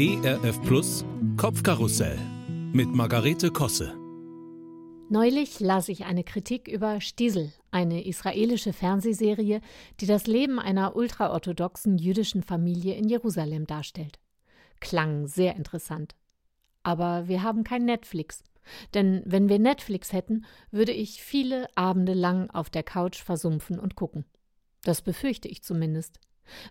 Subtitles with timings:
[0.00, 1.04] ERF Plus
[1.36, 2.16] Kopfkarussell
[2.72, 3.98] mit Margarete Kosse.
[5.08, 9.60] Neulich las ich eine Kritik über Stiesel, eine israelische Fernsehserie,
[9.98, 14.20] die das Leben einer ultraorthodoxen jüdischen Familie in Jerusalem darstellt.
[14.78, 16.14] Klang sehr interessant.
[16.84, 18.44] Aber wir haben kein Netflix.
[18.94, 23.96] Denn wenn wir Netflix hätten, würde ich viele Abende lang auf der Couch versumpfen und
[23.96, 24.26] gucken.
[24.84, 26.20] Das befürchte ich zumindest.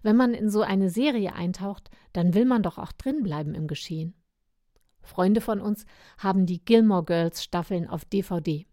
[0.03, 4.13] Wenn man in so eine Serie eintaucht, dann will man doch auch drinbleiben im Geschehen.
[5.01, 5.85] Freunde von uns
[6.17, 8.65] haben die Gilmore Girls Staffeln auf DVD.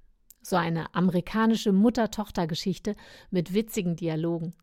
[0.43, 2.97] So eine amerikanische Mutter-Tochter-Geschichte
[3.31, 4.55] mit witzigen Dialogen.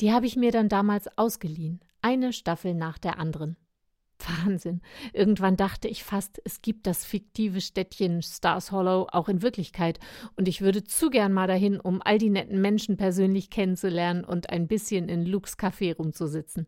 [0.00, 3.56] Die habe ich mir dann damals ausgeliehen, eine Staffel nach der anderen.
[4.28, 4.80] Wahnsinn.
[5.12, 9.98] Irgendwann dachte ich fast, es gibt das fiktive Städtchen Stars Hollow auch in Wirklichkeit
[10.36, 14.50] und ich würde zu gern mal dahin, um all die netten Menschen persönlich kennenzulernen und
[14.50, 16.66] ein bisschen in Lukes Café rumzusitzen.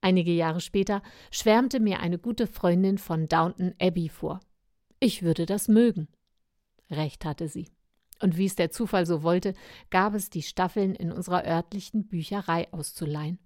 [0.00, 4.40] Einige Jahre später schwärmte mir eine gute Freundin von Downton Abbey vor.
[5.00, 6.08] Ich würde das mögen.
[6.90, 7.68] Recht hatte sie.
[8.20, 9.54] Und wie es der Zufall so wollte,
[9.90, 13.38] gab es die Staffeln in unserer örtlichen Bücherei auszuleihen.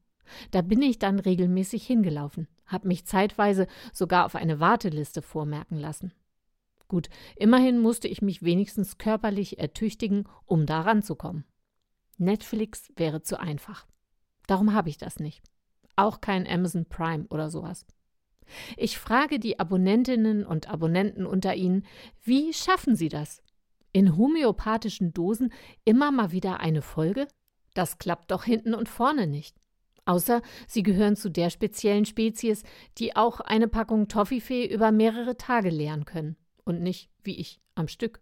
[0.51, 6.13] Da bin ich dann regelmäßig hingelaufen, habe mich zeitweise sogar auf eine Warteliste vormerken lassen.
[6.89, 11.45] Gut, immerhin musste ich mich wenigstens körperlich ertüchtigen, um da ranzukommen.
[12.19, 13.87] Netflix wäre zu einfach.
[14.47, 15.43] Darum habe ich das nicht.
[15.97, 17.87] Auch kein Amazon Prime oder sowas.
[18.77, 21.87] Ich frage die Abonnentinnen und Abonnenten unter Ihnen,
[22.23, 23.43] wie schaffen Sie das?
[23.93, 25.53] In homöopathischen Dosen
[25.85, 27.29] immer mal wieder eine Folge?
[27.75, 29.57] Das klappt doch hinten und vorne nicht.
[30.05, 32.65] Außer sie gehören zu der speziellen Spezies,
[32.99, 37.89] die auch eine Packung Toffifee über mehrere Tage leeren können und nicht, wie ich, am
[37.89, 38.21] Stück.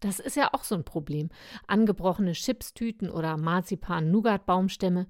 [0.00, 1.28] Das ist ja auch so ein Problem.
[1.66, 5.06] Angebrochene Chipstüten oder Marzipan-Nougat-Baumstämme.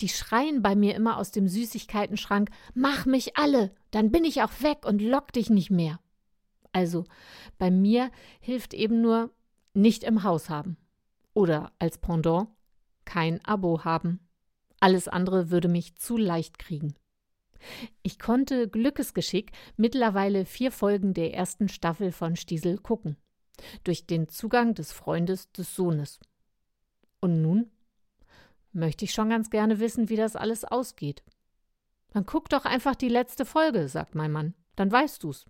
[0.00, 4.52] Die schreien bei mir immer aus dem Süßigkeitenschrank: Mach mich alle, dann bin ich auch
[4.60, 6.00] weg und lock dich nicht mehr.
[6.72, 7.04] Also,
[7.58, 9.30] bei mir hilft eben nur
[9.74, 10.76] nicht im Haus haben.
[11.34, 12.48] Oder als Pendant
[13.04, 14.20] kein Abo haben.
[14.82, 16.96] Alles andere würde mich zu leicht kriegen.
[18.02, 23.16] Ich konnte Glückesgeschick mittlerweile vier Folgen der ersten Staffel von Stiesel gucken.
[23.84, 26.18] Durch den Zugang des Freundes des Sohnes.
[27.20, 27.70] Und nun
[28.72, 31.22] möchte ich schon ganz gerne wissen, wie das alles ausgeht.
[32.10, 34.52] Dann guck doch einfach die letzte Folge, sagt mein Mann.
[34.74, 35.46] Dann weißt du's.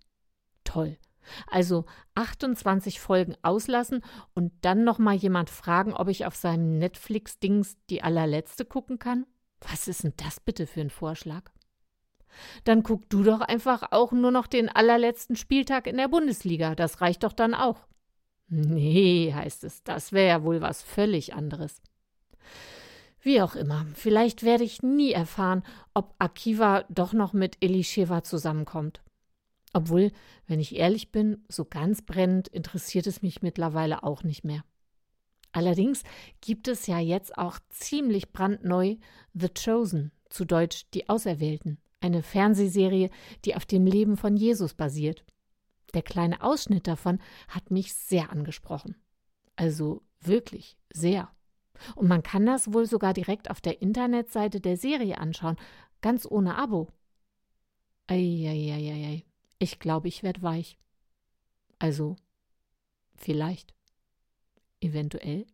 [0.63, 0.99] Toll.
[1.47, 1.85] Also
[2.15, 4.03] 28 Folgen auslassen
[4.33, 9.25] und dann noch mal jemand fragen, ob ich auf seinem Netflix-Dings die allerletzte gucken kann?
[9.61, 11.43] Was ist denn das bitte für ein Vorschlag?
[12.63, 16.75] Dann guck du doch einfach auch nur noch den allerletzten Spieltag in der Bundesliga.
[16.75, 17.87] Das reicht doch dann auch.
[18.47, 21.81] Nee, heißt es, das wäre ja wohl was völlig anderes.
[23.21, 25.63] Wie auch immer, vielleicht werde ich nie erfahren,
[25.93, 29.01] ob Akiva doch noch mit Elisheva zusammenkommt.
[29.73, 30.11] Obwohl,
[30.45, 34.63] wenn ich ehrlich bin, so ganz brennend interessiert es mich mittlerweile auch nicht mehr.
[35.51, 36.03] Allerdings
[36.41, 38.95] gibt es ja jetzt auch ziemlich brandneu
[39.33, 43.09] The Chosen, zu Deutsch Die Auserwählten, eine Fernsehserie,
[43.45, 45.25] die auf dem Leben von Jesus basiert.
[45.93, 48.95] Der kleine Ausschnitt davon hat mich sehr angesprochen.
[49.55, 51.29] Also wirklich sehr.
[51.95, 55.57] Und man kann das wohl sogar direkt auf der Internetseite der Serie anschauen,
[56.01, 56.89] ganz ohne Abo.
[58.07, 59.23] Eieieiei.
[59.59, 60.77] Ich glaube, ich werde weich.
[61.79, 62.15] Also,
[63.15, 63.73] vielleicht.
[64.81, 65.45] Eventuell.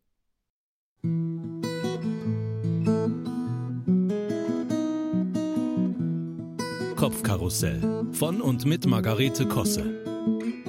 [6.95, 10.03] Kopfkarussell von und mit Margarete Kosse.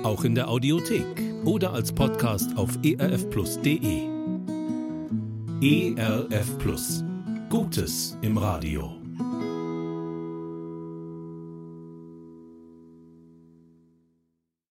[0.04, 1.04] Auch in der Audiothek
[1.44, 4.08] oder als Podcast auf erfplus.de.
[5.60, 7.04] ERF Plus.
[7.48, 8.99] Gutes im Radio.